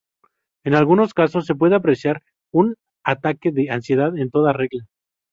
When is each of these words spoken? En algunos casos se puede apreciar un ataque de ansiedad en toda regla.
En 0.63 0.73
algunos 0.73 1.13
casos 1.13 1.45
se 1.45 1.53
puede 1.53 1.75
apreciar 1.75 2.23
un 2.51 2.73
ataque 3.03 3.51
de 3.51 3.69
ansiedad 3.69 4.17
en 4.17 4.31
toda 4.31 4.51
regla. 4.51 4.87